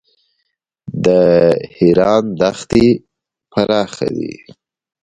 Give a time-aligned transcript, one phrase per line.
[1.05, 1.07] د
[1.79, 2.87] ایران دښتې
[3.51, 4.33] پراخې دي.